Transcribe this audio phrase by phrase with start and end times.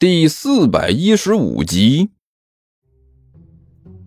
[0.00, 2.10] 第四百一十五集。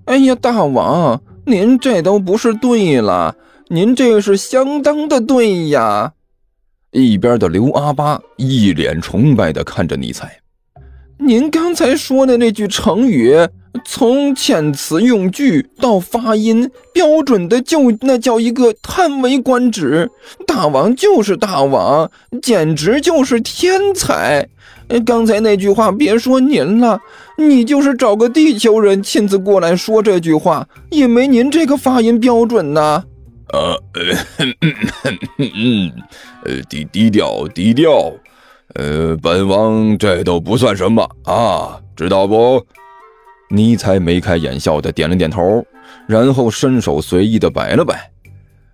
[0.05, 3.35] 哎呀，大王，您这都不是对了，
[3.67, 6.13] 您这是相当的对呀！
[6.91, 10.39] 一边的刘阿八一脸崇拜的看着尼采，
[11.17, 13.35] 您刚才说的那句成语，
[13.83, 20.09] 从遣词用句到发音标准的，就那叫一个叹为观止。
[20.47, 22.09] 大王就是大王，
[22.41, 24.47] 简直就是天才。
[24.99, 26.99] 刚才那句话，别说您了，
[27.37, 33.03] 你就是找个地球人亲自过来说这句话，也没您这个发音标准呢。
[33.53, 34.45] 呃呃，
[35.39, 35.91] 嗯，
[36.45, 38.13] 呃， 低低调低调，
[38.75, 42.65] 呃，本王这都不算什么啊，知道不？
[43.49, 45.65] 尼才眉开眼笑的点了点头，
[46.07, 48.09] 然后伸手随意的摆了摆。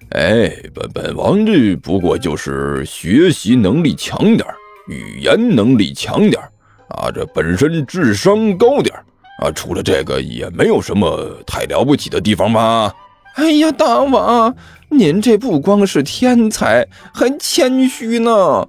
[0.10, 4.56] 哎，本本王这不过就是学习能力强点儿。
[4.88, 6.42] 语言能力强点
[6.90, 8.96] 啊，这本身智商高点
[9.42, 12.94] 啊，除了这个也没有什么太了不起的地方吧？
[13.36, 14.56] 哎呀，大王，
[14.90, 18.68] 您这不光是天才，还谦虚呢。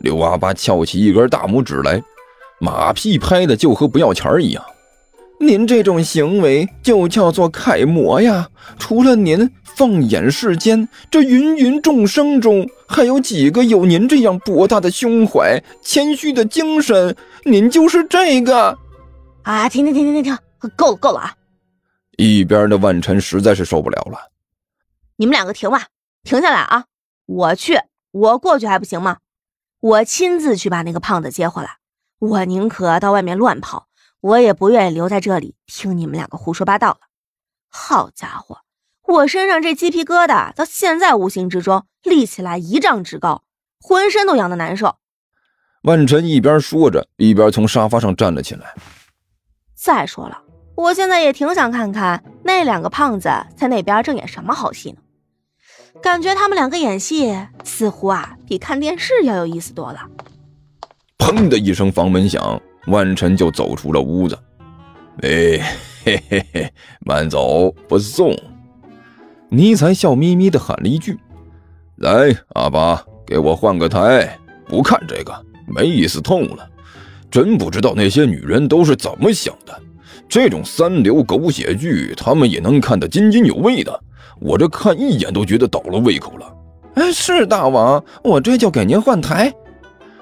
[0.00, 2.02] 刘阿八翘起一根大拇指来，
[2.60, 4.62] 马屁拍的就和不要钱一样。
[5.40, 8.48] 您这种行为就叫做楷模呀！
[8.78, 17.14] 除了您，放眼世间，这芸芸众生中，还有几个有您这样博大的胸怀、谦虚的精神？
[17.44, 18.78] 您就是这个。
[19.42, 19.68] 啊！
[19.68, 20.38] 停停停停停停！
[20.76, 21.34] 够了够了啊！
[22.16, 24.30] 一边的万晨实在是受不了了。
[25.16, 25.88] 你们两个停吧，
[26.22, 26.84] 停下来啊！
[27.26, 27.78] 我去，
[28.12, 29.18] 我过去还不行吗？
[29.80, 31.76] 我亲自去把那个胖子接回来。
[32.18, 33.88] 我宁可到外面乱跑。
[34.24, 37.00] 我也不愿意留在这里听你们两个胡说八道了。
[37.68, 38.60] 好家伙，
[39.06, 43.42] 我身上这鸡皮疙瘩到现在无形之中立起来一丈之高，
[43.78, 44.96] 浑身都痒得难受。
[45.82, 48.74] 万晨一边说着，一边从沙发上站了起来。
[49.74, 50.40] 再说了，
[50.74, 55.02] 我现在也挺想看看那两个胖子在那边正演什么好戏呢。
[56.00, 60.08] 感觉他们两个演戏似乎啊比看电视要有意思多了。
[61.18, 62.58] 砰的一声，房门响。
[62.86, 64.38] 万晨就走出了屋子，
[65.22, 65.60] 哎，
[66.04, 68.36] 嘿嘿嘿，慢走，不送。
[69.48, 71.18] 尼才笑眯眯的喊了一句
[71.96, 75.32] ：“来，阿巴，给我换个台，不看这个，
[75.66, 76.68] 没意思痛了。
[77.30, 79.80] 真不知道那些女人都是怎么想的，
[80.28, 84.00] 这种三流狗血剧，他们也能看得津津有味的。
[84.40, 86.52] 我这看一眼都觉得倒了胃口了。”
[86.96, 89.52] 哎，是大王，我这就给您换台。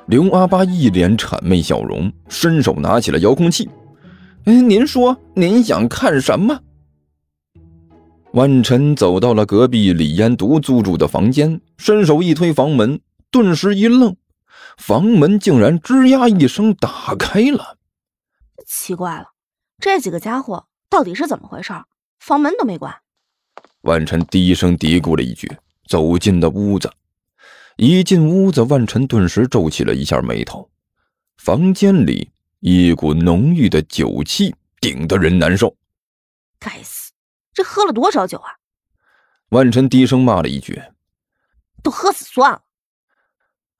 [0.06, 3.68] 刘阿八一脸谄媚笑容，伸手拿起了遥控器。
[4.44, 6.58] 哎，您说您想看什么？
[8.32, 14.16] 万晨走到了隔壁李嫣独租住的房间，伸手一推房门，顿时一愣，
[14.76, 17.78] 房门竟然吱呀一声打开了。
[18.66, 19.26] 奇怪了，
[19.78, 21.72] 这几个家伙到底是怎么回事？
[22.18, 22.92] 房门都没关。
[23.82, 25.50] 万晨低声嘀咕了一句，
[25.86, 26.90] 走进了屋子。
[27.76, 30.70] 一进屋子，万晨顿时皱起了一下眉头。
[31.38, 35.74] 房间里一股浓郁的酒气，顶得人难受。
[36.58, 37.12] 该死，
[37.52, 38.52] 这喝了多少酒啊！
[39.48, 40.80] 万晨低声骂了一句
[41.82, 42.62] ：“都喝死算了。”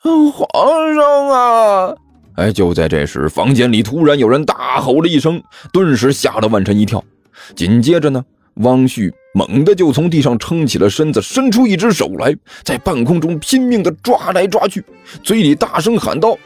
[0.03, 1.95] 皇上啊！
[2.37, 5.43] 哎，就在这时，房间里突然有人大吼了一声，
[5.73, 7.05] 顿时吓了万晨一跳。
[7.55, 8.25] 紧接着呢？
[8.57, 14.85] 汪旭猛地就从地上撑起了身子，伸出一只手来，在半空中拼命地抓来抓去，
[15.23, 16.37] 嘴里大声喊道：“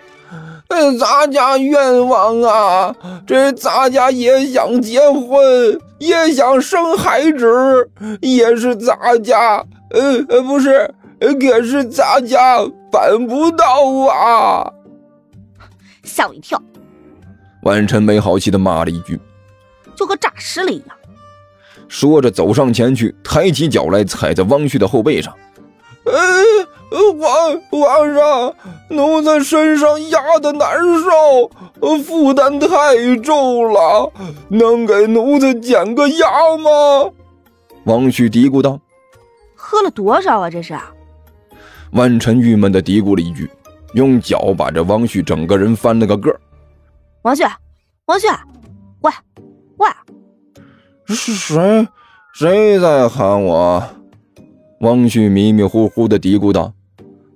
[0.71, 2.95] 呃，咱家愿望啊，
[3.27, 7.91] 这咱家也想结婚，也想生孩子，
[8.21, 12.59] 也是咱家，呃呃，不是，可是咱家
[12.93, 13.65] 办不到
[14.09, 14.73] 啊！”
[16.05, 16.63] 吓我一跳。
[17.63, 19.19] 万晨没好气地骂了一句
[19.97, 20.97] ：“就和诈尸了一样。”
[21.89, 25.33] 说着，走上前去，抬起脚来踩在汪旭的后背上。
[26.05, 26.13] 哎，
[27.19, 28.55] 皇皇上，
[28.91, 30.69] 奴才身上压的难
[31.01, 34.13] 受，负担太重了，
[34.49, 37.11] 能给奴才减个压吗？
[37.85, 38.79] 汪旭嘀咕道。
[39.55, 40.51] 喝了多少啊？
[40.51, 40.79] 这是？
[41.93, 43.51] 万晨郁闷的嘀咕了一句，
[43.95, 46.35] 用脚把这汪旭整个人翻了个个。
[47.23, 47.43] 王旭，
[48.07, 48.27] 王旭。
[51.09, 51.89] 是谁？
[52.35, 53.83] 谁在喊我？
[54.81, 56.73] 汪旭迷迷糊糊的嘀咕道：“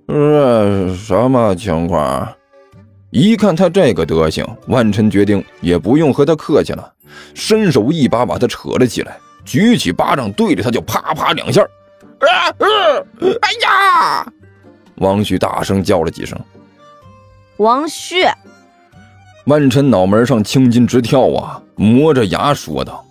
[0.06, 2.28] 这什么情况？”
[3.10, 6.92] 一看他这个德行，万晨决定也不用和他客气了，
[7.34, 11.62] 伸手一把把他扯了起来，举起巴掌对着他就啪啪两下。
[11.62, 12.28] 啊！
[13.20, 14.32] 哎呀！
[14.96, 16.38] 汪旭大声叫了几声。
[17.56, 18.24] 王旭。
[19.46, 23.04] 万晨脑门上青筋直跳啊，磨着牙说道：“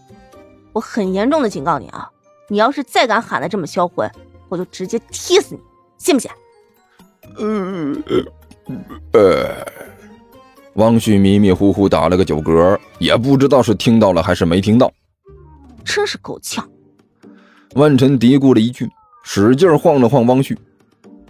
[0.73, 2.09] 我很严重的警告你啊，
[2.47, 4.09] 你要是再敢喊的这么销魂，
[4.47, 5.61] 我就直接踢死你，
[5.97, 6.29] 信不信？”
[7.37, 7.95] 呃
[9.13, 9.65] 呃，
[10.73, 14.91] 汪旭迷迷糊糊打了个酒嗝，也不知道是听到了还是没听到。
[15.83, 16.67] 真是够呛。
[17.75, 18.89] 万晨嘀咕了一句，
[19.23, 20.57] 使劲晃了晃汪旭：“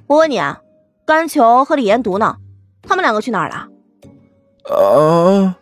[0.07, 0.59] 我问你啊，
[1.05, 2.35] 甘球和李延独呢？
[2.81, 3.67] 他们两个去哪儿了？”
[4.73, 5.55] 啊！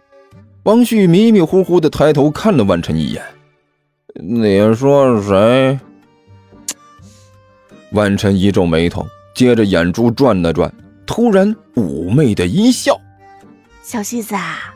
[0.64, 3.24] 汪旭迷迷糊糊的抬头看了万晨一眼。
[4.20, 5.80] 你说谁？
[7.92, 9.06] 万晨一皱眉头，
[9.36, 10.74] 接着眼珠转了转，
[11.06, 13.00] 突然妩媚的一笑
[13.84, 14.74] ：“小旭子啊！”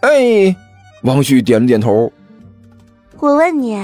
[0.00, 0.56] 哎，
[1.02, 2.10] 王旭点了点头。
[3.18, 3.78] 我问你，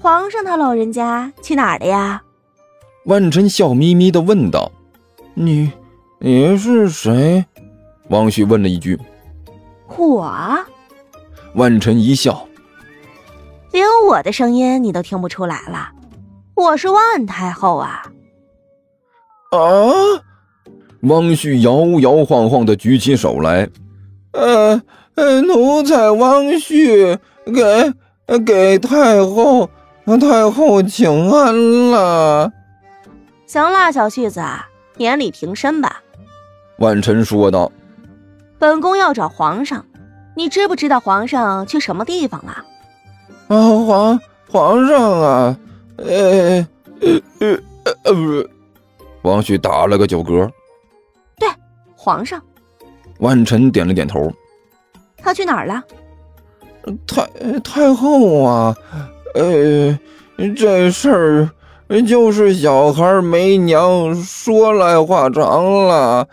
[0.00, 2.22] 皇上他老人家去哪儿了呀？
[3.06, 4.70] 万晨笑眯眯的问道
[5.34, 5.72] ：“你，
[6.18, 7.44] 你是谁？”
[8.08, 8.98] 王旭问了一句
[9.96, 10.58] ：“我。”
[11.54, 12.49] 万晨一笑：“连
[14.10, 15.90] 我的声音你都听不出来了？
[16.56, 18.02] 我是万太后啊！”
[19.52, 19.60] 啊！
[21.02, 23.68] 汪旭摇摇晃晃的举起手来
[24.34, 24.82] ：“呃
[25.14, 27.16] 呃，奴才汪旭
[27.46, 29.70] 给给太后
[30.20, 32.52] 太后请安了。”
[33.46, 34.42] 行了，小旭子，
[34.96, 36.02] 免礼平身吧。”
[36.78, 37.70] 万晨说道。
[38.58, 39.86] 本宫要找皇上，
[40.36, 42.64] 你知不知道皇上去什么地方了？
[43.50, 45.58] 啊，皇皇上啊，
[45.96, 46.64] 呃
[47.00, 47.60] 呃呃
[48.04, 48.48] 呃不，
[49.22, 50.48] 王旭打了个酒嗝。
[51.36, 51.48] 对，
[51.96, 52.40] 皇上。
[53.18, 54.32] 万晨点了点头。
[55.16, 55.82] 他去哪儿了？
[57.08, 57.28] 太
[57.64, 58.76] 太后啊，
[59.34, 59.98] 呃，
[60.56, 61.50] 这事儿
[62.06, 66.24] 就是小孩没娘，说来话长了。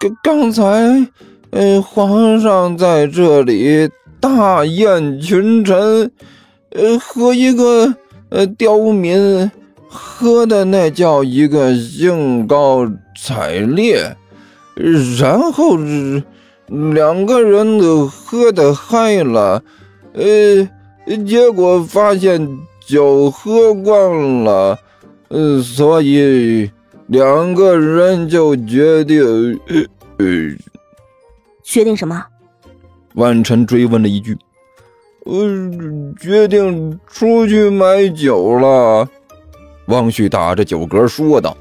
[0.00, 1.06] 刚刚才。
[1.52, 3.86] 呃，皇上在这里
[4.22, 6.08] 大宴群臣，
[6.70, 7.92] 呃，和一个
[8.28, 9.50] 呃刁民
[9.88, 12.88] 喝的那叫一个兴高
[13.20, 14.16] 采烈，
[15.18, 15.76] 然后
[16.94, 19.60] 两个人都喝的嗨了，
[20.14, 20.68] 呃，
[21.26, 22.48] 结果发现
[22.86, 24.78] 酒喝惯了，
[25.30, 26.70] 呃，所以
[27.08, 29.58] 两个人就决定，
[30.18, 30.26] 呃。
[31.64, 32.24] 决定什么？
[33.14, 34.36] 万晨追问了一句。
[35.24, 39.08] 呃，决定出去买酒了。
[39.86, 41.56] 汪旭打着酒嗝说道。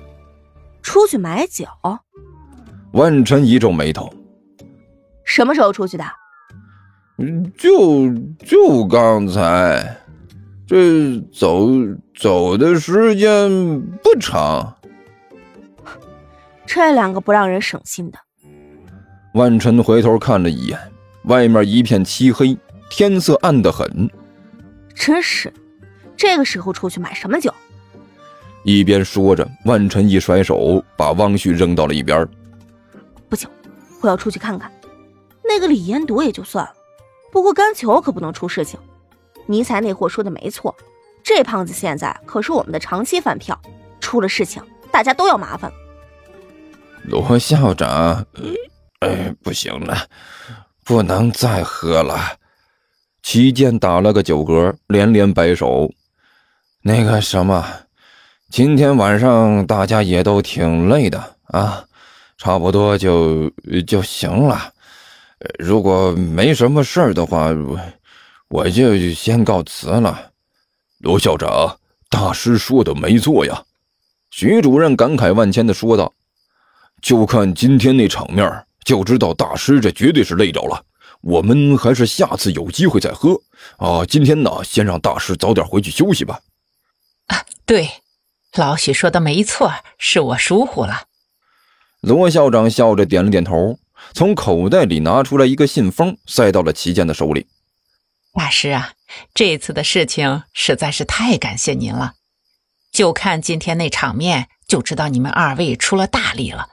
[0.82, 1.66] 出去买酒？
[2.94, 4.12] 万晨一皱眉头。
[5.24, 6.04] 什么时候出去的？
[7.58, 8.12] 就
[8.46, 9.98] 就刚才。
[10.66, 11.68] 这走
[12.18, 13.50] 走的时间
[14.02, 14.76] 不长。
[16.66, 18.18] 这两个不让人省心的。
[19.34, 20.80] 万晨回头看了一眼，
[21.24, 22.58] 外面一片漆黑，
[22.90, 24.10] 天色暗得很。
[24.96, 25.52] 真是，
[26.18, 27.54] 这个时候出去买什么酒？
[28.64, 32.28] 一边说着，万晨一甩手，把汪旭扔到了一边。
[33.30, 33.50] 不行，
[34.02, 34.72] 我要出去看看。
[35.44, 36.74] 那个李延铎也就算了，
[37.32, 38.80] 不过甘球可不能出事情。
[39.48, 40.76] 尼才那货说的没错，
[41.24, 43.60] 这胖子现在可是我们的长期饭票，
[44.00, 45.72] 出了事情，大家都要麻烦。
[47.04, 48.26] 罗校长。
[49.00, 49.98] 哎，不行了，
[50.92, 52.20] 不能再喝了。
[53.24, 55.90] 齐健打了个酒嗝，连连摆手。
[56.82, 57.66] 那个什么，
[58.50, 61.86] 今天晚上大家也都挺累的啊，
[62.38, 63.50] 差不多就
[63.88, 64.74] 就行了。
[65.58, 67.48] 如果没什么事儿的话，
[68.50, 70.32] 我就先告辞了。
[70.98, 71.78] 罗校长，
[72.10, 73.64] 大师说的没错呀。
[74.30, 76.14] 徐主任感慨万千的说道
[77.02, 78.46] ：“就看今天那场面。”
[78.84, 80.84] 就知道大师这绝对是累着了，
[81.22, 83.40] 我们还是下次有机会再喝
[83.78, 84.04] 啊！
[84.06, 86.40] 今天呢，先让大师早点回去休息吧。
[87.28, 87.90] 啊，对，
[88.56, 91.04] 老许说的没错，是我疏忽了。
[92.02, 93.78] 罗校长笑着点了点头，
[94.14, 97.46] 从口袋里拿出来一个信封，塞到了齐健的手里。
[98.34, 98.94] 大师啊，
[99.36, 102.14] 这次的事情实在是太感谢您了，
[102.92, 106.70] 就看今天那场面，就知道你们二位出了大力了。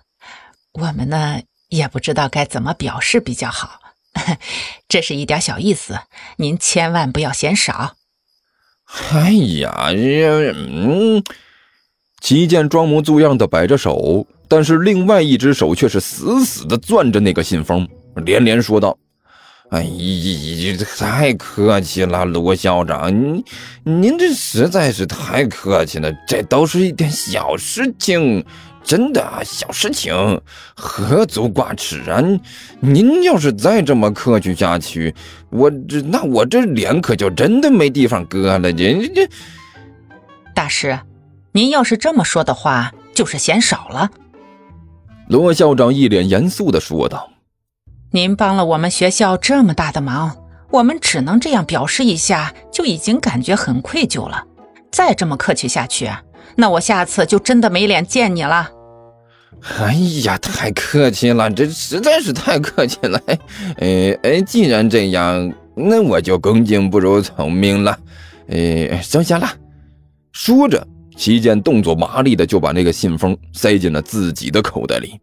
[0.72, 1.42] 我们呢？
[1.68, 3.80] 也不知道该怎么表示比较好，
[4.88, 6.00] 这是一点小意思，
[6.36, 7.96] 您千万不要嫌少。
[9.12, 11.22] 哎呀，嗯，
[12.20, 18.96] 齐健装模作样的摆着手，但是另外一只手却是死死的攥着那个信封，连连说道
[19.70, 23.44] ：“哎呀，太客气了，罗校长，您
[23.84, 28.42] 您这实在是太客气了，这都是一点小事情。”
[28.88, 30.40] 真的小事情，
[30.74, 32.22] 何足挂齿啊！
[32.80, 35.14] 您要是再这么客气下去，
[35.50, 38.72] 我这那我这脸可就真的没地方搁了。
[38.72, 39.28] 您这，
[40.54, 40.98] 大师，
[41.52, 44.08] 您要是这么说的话，就是嫌少了。
[45.28, 47.28] 罗校长一脸严肃的说道
[48.12, 50.34] ：“您帮了我们学校这么大的忙，
[50.70, 54.46] 我们只能这样表示一下，就已经感觉很愧疚了。
[54.90, 56.10] 再这么客气下去，
[56.56, 58.70] 那我下次就真的没脸见你了。”
[59.78, 59.92] 哎
[60.24, 63.20] 呀，太客气了，这实在是太客气了。
[63.78, 67.98] 哎哎，既然这样，那我就恭敬不如从命了。
[68.48, 69.48] 哎，收下了。
[70.32, 70.86] 说着，
[71.16, 75.18] 齐健动作麻利的就把那个信封塞进了自己的口袋里。